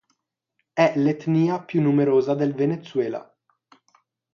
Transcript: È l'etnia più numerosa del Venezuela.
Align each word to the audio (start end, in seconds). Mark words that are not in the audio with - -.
È 0.73 0.93
l'etnia 0.95 1.59
più 1.61 1.79
numerosa 1.79 2.33
del 2.33 2.55
Venezuela. 2.55 3.37